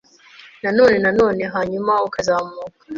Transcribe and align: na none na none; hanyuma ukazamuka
na 0.63 0.69
none 0.77 0.97
na 1.05 1.11
none; 1.19 1.43
hanyuma 1.55 1.93
ukazamuka 2.07 2.75